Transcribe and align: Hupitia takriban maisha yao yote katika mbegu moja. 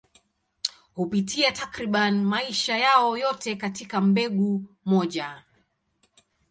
Hupitia 0.95 1.51
takriban 1.51 2.23
maisha 2.25 2.77
yao 2.77 3.17
yote 3.17 3.55
katika 3.55 4.01
mbegu 4.01 4.63
moja. 4.85 5.43